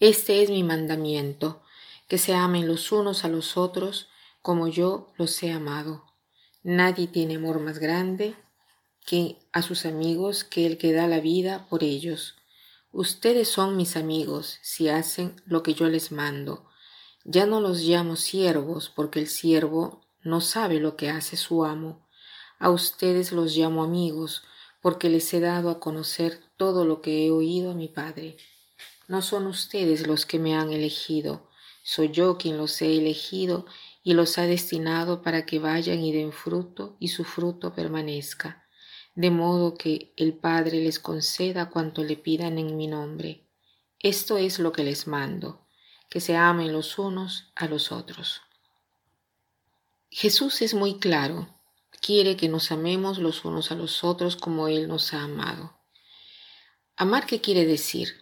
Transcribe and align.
Este 0.00 0.42
es 0.42 0.48
mi 0.48 0.62
mandamiento, 0.62 1.60
que 2.08 2.16
se 2.16 2.34
amen 2.34 2.66
los 2.66 2.90
unos 2.90 3.26
a 3.26 3.28
los 3.28 3.58
otros 3.58 4.08
como 4.40 4.66
yo 4.66 5.12
los 5.18 5.42
he 5.42 5.52
amado. 5.52 6.06
Nadie 6.62 7.06
tiene 7.06 7.36
amor 7.36 7.60
más 7.60 7.78
grande 7.78 8.34
que 9.04 9.36
a 9.52 9.60
sus 9.60 9.84
amigos 9.84 10.42
que 10.42 10.64
el 10.64 10.78
que 10.78 10.94
da 10.94 11.06
la 11.06 11.20
vida 11.20 11.66
por 11.68 11.84
ellos. 11.84 12.36
Ustedes 12.92 13.48
son 13.48 13.76
mis 13.76 13.94
amigos 13.94 14.58
si 14.62 14.88
hacen 14.88 15.36
lo 15.44 15.62
que 15.62 15.74
yo 15.74 15.86
les 15.90 16.12
mando. 16.12 16.64
Ya 17.24 17.44
no 17.44 17.60
los 17.60 17.82
llamo 17.82 18.16
siervos 18.16 18.88
porque 18.88 19.20
el 19.20 19.28
siervo 19.28 20.00
no 20.22 20.40
sabe 20.40 20.80
lo 20.80 20.96
que 20.96 21.10
hace 21.10 21.36
su 21.36 21.62
amo. 21.66 22.08
A 22.58 22.70
ustedes 22.70 23.32
los 23.32 23.54
llamo 23.54 23.84
amigos 23.84 24.44
porque 24.80 25.10
les 25.10 25.34
he 25.34 25.40
dado 25.40 25.68
a 25.68 25.78
conocer 25.78 26.40
todo 26.56 26.86
lo 26.86 27.02
que 27.02 27.26
he 27.26 27.30
oído 27.30 27.72
a 27.72 27.74
mi 27.74 27.88
Padre. 27.88 28.38
No 29.10 29.22
son 29.22 29.48
ustedes 29.48 30.06
los 30.06 30.24
que 30.24 30.38
me 30.38 30.54
han 30.54 30.70
elegido, 30.70 31.50
soy 31.82 32.12
yo 32.12 32.38
quien 32.38 32.56
los 32.56 32.80
he 32.80 32.96
elegido 32.96 33.66
y 34.04 34.14
los 34.14 34.38
ha 34.38 34.42
destinado 34.42 35.20
para 35.20 35.46
que 35.46 35.58
vayan 35.58 35.98
y 36.04 36.12
den 36.12 36.30
fruto 36.30 36.96
y 37.00 37.08
su 37.08 37.24
fruto 37.24 37.74
permanezca, 37.74 38.68
de 39.16 39.32
modo 39.32 39.74
que 39.74 40.14
el 40.16 40.34
Padre 40.34 40.78
les 40.78 41.00
conceda 41.00 41.70
cuanto 41.70 42.04
le 42.04 42.14
pidan 42.14 42.56
en 42.56 42.76
mi 42.76 42.86
nombre. 42.86 43.48
Esto 43.98 44.38
es 44.38 44.60
lo 44.60 44.70
que 44.70 44.84
les 44.84 45.08
mando, 45.08 45.66
que 46.08 46.20
se 46.20 46.36
amen 46.36 46.72
los 46.72 46.96
unos 46.96 47.50
a 47.56 47.66
los 47.66 47.90
otros. 47.90 48.42
Jesús 50.08 50.62
es 50.62 50.72
muy 50.72 51.00
claro, 51.00 51.52
quiere 52.00 52.36
que 52.36 52.48
nos 52.48 52.70
amemos 52.70 53.18
los 53.18 53.44
unos 53.44 53.72
a 53.72 53.74
los 53.74 54.04
otros 54.04 54.36
como 54.36 54.68
Él 54.68 54.86
nos 54.86 55.14
ha 55.14 55.24
amado. 55.24 55.74
¿Amar 56.96 57.26
qué 57.26 57.40
quiere 57.40 57.66
decir? 57.66 58.19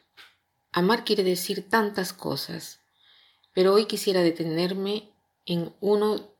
Amar 0.79 1.03
quiere 1.03 1.25
decir 1.25 1.69
tantas 1.69 2.13
cosas, 2.13 2.79
pero 3.53 3.75
hoy 3.75 3.87
quisiera 3.87 4.23
detenerme 4.23 5.11
en 5.45 5.75
uno 5.81 6.37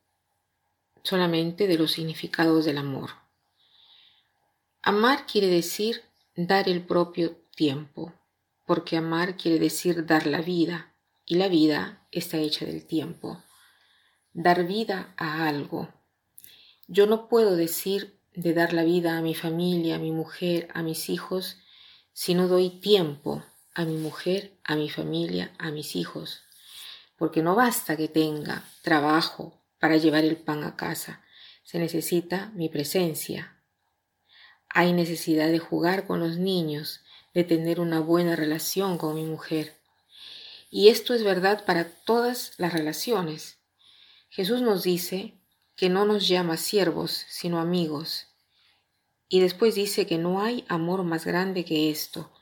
solamente 1.03 1.67
de 1.67 1.77
los 1.77 1.91
significados 1.91 2.65
del 2.65 2.79
amor. 2.79 3.11
Amar 4.81 5.27
quiere 5.27 5.49
decir 5.49 6.03
dar 6.37 6.69
el 6.69 6.87
propio 6.87 7.37
tiempo, 7.57 8.15
porque 8.65 8.97
amar 8.97 9.37
quiere 9.37 9.59
decir 9.59 10.07
dar 10.07 10.29
la 10.29 10.41
vida, 10.41 10.95
y 11.27 11.35
la 11.35 11.49
vida 11.49 12.07
está 12.13 12.37
hecha 12.37 12.65
del 12.65 12.87
tiempo. 12.87 13.43
Dar 14.35 14.69
vida 14.69 15.15
a 15.17 15.49
algo. 15.49 15.93
Yo 16.87 17.09
no 17.09 17.27
puedo 17.27 17.57
decir 17.57 18.21
de 18.37 18.55
dar 18.55 18.73
la 18.73 18.85
vida 18.85 19.19
a 19.19 19.21
mi 19.21 19.35
familia, 19.35 19.97
a 19.97 19.99
mi 19.99 20.13
mujer, 20.13 20.69
a 20.75 20.85
mis 20.85 21.09
hijos, 21.09 21.57
si 22.13 22.35
no 22.35 22.47
doy 22.47 22.71
tiempo 22.71 23.43
a 23.79 23.85
mi 23.85 23.97
mujer, 23.97 24.59
a 24.65 24.75
mi 24.75 24.91
familia, 24.91 25.53
a 25.57 25.71
mis 25.71 25.95
hijos, 25.95 26.43
porque 27.17 27.45
no 27.45 27.55
basta 27.55 27.97
que 27.97 28.09
tenga 28.09 28.65
trabajo 28.83 29.63
para 29.79 29.97
llevar 29.99 30.25
el 30.25 30.37
pan 30.37 30.65
a 30.65 30.75
casa, 30.75 31.23
se 31.63 31.79
necesita 31.79 32.51
mi 32.57 32.69
presencia. 32.69 33.57
Hay 34.69 34.93
necesidad 34.93 35.47
de 35.47 35.61
jugar 35.61 36.09
con 36.09 36.19
los 36.19 36.39
niños, 36.39 37.03
de 37.35 37.45
tener 37.45 37.79
una 37.79 38.01
buena 38.01 38.35
relación 38.35 38.99
con 38.99 39.15
mi 39.15 39.23
mujer. 39.23 39.77
Y 40.71 40.89
esto 40.89 41.15
es 41.15 41.23
verdad 41.23 41.65
para 41.65 41.85
todas 41.85 42.55
las 42.57 42.73
relaciones. 42.73 43.59
Jesús 44.29 44.61
nos 44.61 44.83
dice 44.83 45.35
que 45.77 45.89
no 45.89 46.05
nos 46.05 46.27
llama 46.27 46.57
siervos, 46.57 47.27
sino 47.29 47.61
amigos. 47.61 48.27
Y 49.29 49.39
después 49.39 49.77
dice 49.77 50.05
que 50.05 50.19
no 50.19 50.43
hay 50.43 50.65
amor 50.67 51.05
más 51.05 51.25
grande 51.25 51.65
que 51.65 51.91
esto, 51.91 52.33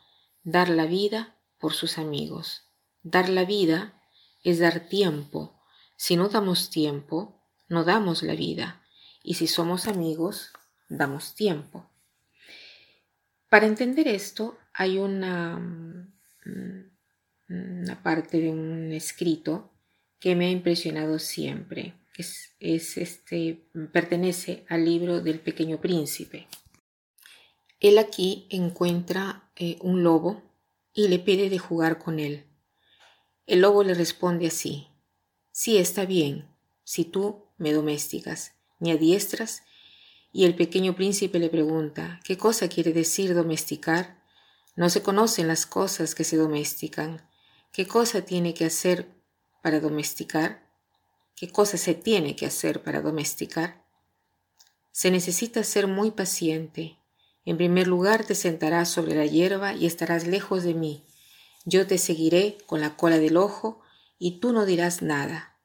dar 0.46 0.68
la 0.68 0.86
vida 0.86 1.36
por 1.58 1.74
sus 1.74 1.98
amigos. 1.98 2.70
Dar 3.02 3.28
la 3.28 3.44
vida 3.44 4.00
es 4.44 4.60
dar 4.60 4.88
tiempo. 4.88 5.60
Si 5.96 6.16
no 6.16 6.28
damos 6.28 6.70
tiempo, 6.70 7.42
no 7.68 7.82
damos 7.82 8.22
la 8.22 8.36
vida. 8.36 8.80
Y 9.24 9.34
si 9.34 9.48
somos 9.48 9.88
amigos, 9.88 10.52
damos 10.88 11.34
tiempo. 11.34 11.90
Para 13.50 13.66
entender 13.66 14.06
esto, 14.06 14.56
hay 14.72 14.98
una, 14.98 15.58
mm, 15.58 16.92
parte 18.04 18.38
de 18.38 18.50
un 18.50 18.92
escrito 18.92 19.72
que 20.20 20.36
me 20.36 20.46
ha 20.46 20.50
impresionado 20.50 21.18
siempre, 21.18 21.94
es, 22.16 22.96
este, 22.96 23.68
pertenece 23.92 24.64
al 24.68 24.84
libro 24.84 25.20
del 25.20 25.40
pequeño 25.40 25.80
príncipe. 25.80 26.46
Él 27.80 27.98
aquí 27.98 28.46
encuentra 28.50 29.50
eh, 29.56 29.78
un 29.80 30.02
lobo 30.02 30.42
y 30.92 31.08
le 31.08 31.18
pide 31.18 31.50
de 31.50 31.58
jugar 31.58 31.98
con 31.98 32.18
él. 32.18 32.46
El 33.46 33.60
lobo 33.60 33.84
le 33.84 33.94
responde 33.94 34.46
así, 34.46 34.88
sí 35.52 35.76
está 35.76 36.04
bien, 36.04 36.48
si 36.84 37.04
tú 37.04 37.44
me 37.58 37.72
domésticas, 37.72 38.54
me 38.78 38.92
adiestras, 38.92 39.62
y 40.32 40.44
el 40.44 40.54
pequeño 40.54 40.94
príncipe 40.94 41.38
le 41.38 41.48
pregunta, 41.48 42.20
¿qué 42.24 42.36
cosa 42.36 42.68
quiere 42.68 42.92
decir 42.92 43.34
domesticar? 43.34 44.22
No 44.74 44.90
se 44.90 45.02
conocen 45.02 45.48
las 45.48 45.64
cosas 45.64 46.14
que 46.14 46.24
se 46.24 46.36
domestican. 46.36 47.26
¿Qué 47.72 47.86
cosa 47.86 48.20
tiene 48.22 48.52
que 48.52 48.66
hacer 48.66 49.08
para 49.62 49.80
domesticar? 49.80 50.70
¿Qué 51.34 51.50
cosa 51.50 51.78
se 51.78 51.94
tiene 51.94 52.36
que 52.36 52.44
hacer 52.44 52.82
para 52.82 53.00
domesticar? 53.00 53.82
Se 54.92 55.10
necesita 55.10 55.64
ser 55.64 55.86
muy 55.86 56.10
paciente, 56.10 56.98
en 57.46 57.56
primer 57.56 57.86
lugar 57.86 58.26
te 58.26 58.34
sentarás 58.34 58.90
sobre 58.90 59.14
la 59.14 59.24
hierba 59.24 59.72
y 59.72 59.86
estarás 59.86 60.26
lejos 60.26 60.64
de 60.64 60.74
mí. 60.74 61.04
Yo 61.64 61.86
te 61.86 61.96
seguiré 61.96 62.58
con 62.66 62.80
la 62.80 62.96
cola 62.96 63.18
del 63.18 63.36
ojo 63.36 63.80
y 64.18 64.40
tú 64.40 64.52
no 64.52 64.66
dirás 64.66 65.00
nada. 65.00 65.56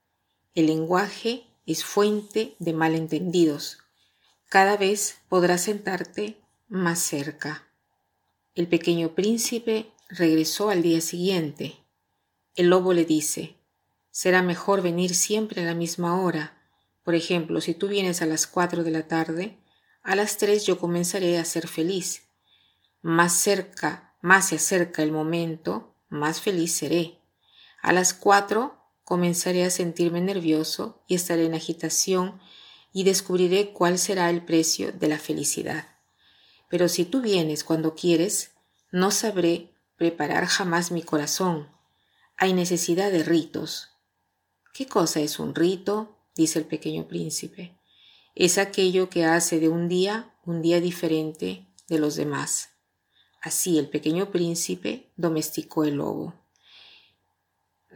El 0.54 0.68
lenguaje 0.68 1.48
es 1.66 1.84
fuente 1.84 2.56
de 2.60 2.74
malentendidos. 2.74 3.80
Cada 4.48 4.78
vez 4.78 5.18
podrás 5.28 5.62
sentarte 5.62 6.38
más 6.68 7.00
cerca. 7.00 7.68
El 8.54 8.68
pequeño 8.68 9.16
príncipe 9.16 9.92
regresó 10.10 10.70
al 10.70 10.84
día 10.84 11.02
siguiente. 11.02 11.78
El 12.56 12.68
lobo 12.68 12.94
le 12.94 13.06
dice, 13.06 13.56
será 14.12 14.44
mejor 14.44 14.84
venir 14.84 15.16
siempre 15.16 15.64
a 15.64 15.66
la 15.66 15.74
misma 15.74 16.22
hora. 16.22 16.62
Por 17.04 17.16
ejemplo, 17.16 17.60
si 17.60 17.74
tú 17.74 17.88
vienes 17.88 18.22
a 18.22 18.28
las 18.28 18.46
cuatro 18.46 18.84
de 18.84 18.92
la 18.92 19.08
tarde, 19.08 19.58
a 20.04 20.16
las 20.16 20.38
tres 20.38 20.66
yo 20.66 20.80
comenzaré 20.80 21.38
a 21.38 21.46
ser 21.46 21.68
feliz. 21.68 22.24
Más 23.02 23.34
cerca, 23.34 24.16
más 24.22 24.50
se 24.50 24.56
acerca 24.56 25.04
el 25.04 25.12
momento, 25.12 25.96
más 26.10 26.42
feliz 26.42 26.74
seré. 26.74 27.20
A 27.82 27.94
las 27.94 28.14
cuatro 28.14 28.78
comenzaré 29.04 29.64
a 29.64 29.70
sentirme 29.70 30.22
nervioso 30.22 31.04
y 31.08 31.16
estaré 31.16 31.46
en 31.46 31.54
agitación 31.54 32.40
y 32.94 33.04
descubriré 33.04 33.74
cuál 33.74 34.00
será 34.00 34.30
el 34.30 34.44
precio 34.44 34.92
de 34.92 35.08
la 35.08 35.20
felicidad. 35.20 35.88
Pero 36.68 36.90
si 36.90 37.06
tú 37.06 37.22
vienes 37.22 37.64
cuando 37.64 37.96
quieres, 37.96 38.52
no 38.92 39.12
sabré 39.12 39.74
preparar 39.98 40.46
jamás 40.48 40.92
mi 40.92 41.04
corazón. 41.04 41.70
Hay 42.38 42.54
necesidad 42.54 43.12
de 43.12 43.24
ritos. 43.24 43.90
¿Qué 44.74 44.88
cosa 44.88 45.20
es 45.20 45.40
un 45.40 45.54
rito? 45.54 46.18
dice 46.34 46.60
el 46.60 46.66
pequeño 46.66 47.08
príncipe 47.08 47.81
es 48.36 48.58
aquello 48.58 49.10
que 49.10 49.26
hace 49.26 49.60
de 49.60 49.70
un 49.70 49.88
día 49.88 50.32
un 50.46 50.62
día 50.62 50.82
diferente 50.82 51.68
de 51.88 52.00
los 52.00 52.16
demás. 52.16 52.70
Así 53.42 53.78
el 53.78 53.90
pequeño 53.90 54.32
príncipe 54.32 55.12
domesticó 55.16 55.84
el 55.84 55.96
lobo. 55.96 56.34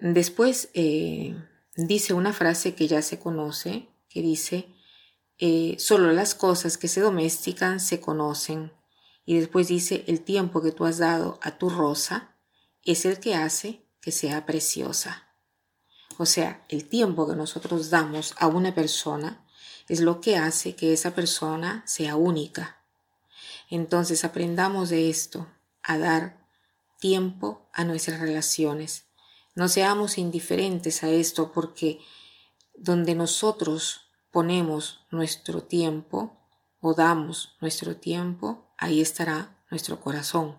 Después 0.01 0.69
eh, 0.73 1.35
dice 1.75 2.13
una 2.13 2.33
frase 2.33 2.75
que 2.75 2.87
ya 2.87 3.01
se 3.01 3.19
conoce, 3.19 3.87
que 4.09 4.21
dice, 4.21 4.67
eh, 5.37 5.75
solo 5.79 6.11
las 6.11 6.35
cosas 6.35 6.77
que 6.77 6.87
se 6.87 7.01
domestican 7.01 7.79
se 7.79 8.01
conocen. 8.01 8.71
Y 9.25 9.37
después 9.39 9.67
dice, 9.67 10.03
el 10.07 10.21
tiempo 10.21 10.61
que 10.61 10.71
tú 10.71 10.85
has 10.85 10.97
dado 10.97 11.39
a 11.41 11.57
tu 11.57 11.69
rosa 11.69 12.35
es 12.83 13.05
el 13.05 13.19
que 13.19 13.35
hace 13.35 13.81
que 14.01 14.11
sea 14.11 14.45
preciosa. 14.45 15.29
O 16.17 16.25
sea, 16.25 16.65
el 16.69 16.87
tiempo 16.87 17.27
que 17.27 17.35
nosotros 17.35 17.89
damos 17.89 18.35
a 18.37 18.47
una 18.47 18.73
persona 18.75 19.44
es 19.87 19.99
lo 19.99 20.21
que 20.21 20.37
hace 20.37 20.75
que 20.75 20.93
esa 20.93 21.15
persona 21.15 21.83
sea 21.85 22.15
única. 22.15 22.77
Entonces 23.69 24.23
aprendamos 24.23 24.89
de 24.89 25.09
esto, 25.09 25.47
a 25.83 25.97
dar 25.97 26.45
tiempo 26.99 27.69
a 27.73 27.83
nuestras 27.83 28.19
relaciones. 28.19 29.05
No 29.53 29.67
seamos 29.67 30.17
indiferentes 30.17 31.03
a 31.03 31.09
esto 31.09 31.51
porque 31.51 31.99
donde 32.73 33.15
nosotros 33.15 34.01
ponemos 34.31 35.05
nuestro 35.11 35.63
tiempo 35.63 36.37
o 36.81 36.93
damos 36.93 37.55
nuestro 37.61 37.95
tiempo, 37.95 38.73
ahí 38.77 39.01
estará 39.01 39.57
nuestro 39.71 40.01
corazón. 40.01 40.57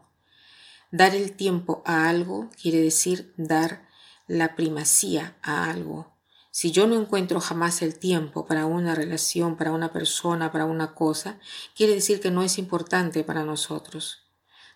Dar 0.91 1.14
el 1.14 1.32
tiempo 1.32 1.82
a 1.85 2.08
algo 2.08 2.49
quiere 2.61 2.81
decir 2.81 3.35
dar 3.37 3.88
la 4.26 4.56
primacía 4.56 5.37
a 5.43 5.69
algo. 5.69 6.16
Si 6.58 6.73
yo 6.73 6.87
no 6.87 6.99
encuentro 6.99 7.38
jamás 7.38 7.82
el 7.82 7.99
tiempo 7.99 8.47
para 8.47 8.64
una 8.64 8.94
relación, 8.94 9.58
para 9.58 9.73
una 9.73 9.93
persona, 9.93 10.53
para 10.53 10.64
una 10.64 10.94
cosa, 10.94 11.38
quiere 11.75 11.93
decir 11.93 12.19
que 12.19 12.31
no 12.31 12.43
es 12.43 12.56
importante 12.56 13.25
para 13.25 13.44
nosotros. 13.44 14.23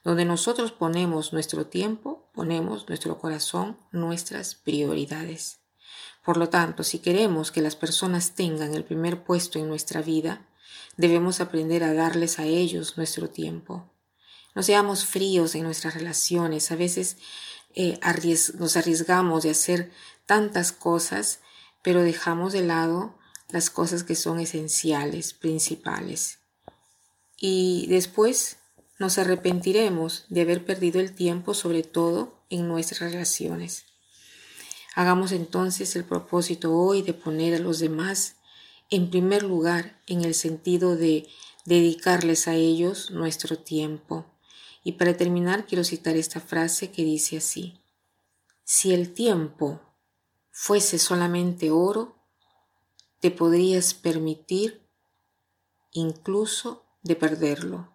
Donde 0.05 0.27
nosotros 0.27 0.73
ponemos 0.73 1.33
nuestro 1.33 1.69
tiempo, 1.69 2.29
ponemos 2.35 2.87
nuestro 2.87 3.19
corazón, 3.19 3.79
nuestras 3.93 4.55
prioridades. 4.55 5.61
Por 6.23 6.37
lo 6.37 6.51
tanto, 6.51 6.85
si 6.85 6.99
queremos 6.99 7.51
que 7.51 7.63
las 7.63 7.77
personas 7.77 8.35
tengan 8.35 8.75
el 8.75 8.85
primer 8.85 9.25
puesto 9.25 9.59
en 9.59 9.67
nuestra 9.67 10.03
vida, 10.03 10.47
debemos 10.99 11.41
aprender 11.41 11.83
a 11.83 11.95
darles 11.95 12.39
a 12.39 12.45
ellos 12.45 12.99
nuestro 12.99 13.31
tiempo. 13.31 13.91
No 14.55 14.63
seamos 14.63 15.07
fríos 15.07 15.55
en 15.55 15.63
nuestras 15.63 15.95
relaciones. 15.95 16.73
A 16.73 16.77
veces 16.77 17.17
eh, 17.75 17.99
nos 18.59 18.77
arriesgamos 18.77 19.45
de 19.45 19.51
hacer 19.53 19.91
tantas 20.27 20.73
cosas, 20.73 21.41
pero 21.83 22.03
dejamos 22.03 22.53
de 22.53 22.63
lado 22.63 23.19
las 23.49 23.71
cosas 23.71 24.05
que 24.05 24.15
son 24.15 24.41
esenciales, 24.41 25.33
principales. 25.33 26.39
Y 27.37 27.87
después 27.89 28.59
nos 28.99 29.19
arrepentiremos 29.19 30.27
de 30.29 30.43
haber 30.43 30.65
perdido 30.65 31.01
el 31.01 31.15
tiempo, 31.15 31.55
sobre 31.55 31.83
todo 31.83 32.45
en 32.51 32.69
nuestras 32.69 33.13
relaciones. 33.13 33.85
Hagamos 34.95 35.33
entonces 35.33 35.97
el 35.97 36.05
propósito 36.05 36.75
hoy 36.75 37.03
de 37.03 37.15
poner 37.15 37.55
a 37.55 37.59
los 37.59 37.79
demás 37.79 38.37
en 38.91 39.09
primer 39.09 39.43
lugar 39.43 40.01
en 40.07 40.25
el 40.25 40.35
sentido 40.35 40.97
de 40.97 41.29
dedicarles 41.65 42.49
a 42.49 42.55
ellos 42.55 43.11
nuestro 43.11 43.57
tiempo. 43.57 44.27
Y 44.83 44.93
para 44.93 45.17
terminar 45.17 45.67
quiero 45.67 45.85
citar 45.85 46.17
esta 46.17 46.41
frase 46.41 46.91
que 46.91 47.05
dice 47.05 47.39
así, 47.39 47.81
si 48.65 48.93
el 48.93 49.13
tiempo 49.13 49.81
fuese 50.63 50.99
solamente 50.99 51.71
oro, 51.71 52.19
te 53.21 53.31
podrías 53.31 53.95
permitir 53.95 54.87
incluso 55.91 56.85
de 57.01 57.17
perderlo. 57.17 57.91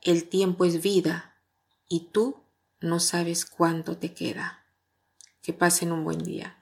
El 0.00 0.28
tiempo 0.28 0.64
es 0.64 0.80
vida 0.80 1.42
y 1.88 2.10
tú 2.12 2.36
no 2.80 3.00
sabes 3.00 3.44
cuánto 3.44 3.98
te 3.98 4.14
queda. 4.14 4.64
Que 5.42 5.52
pasen 5.52 5.90
un 5.90 6.04
buen 6.04 6.20
día. 6.20 6.61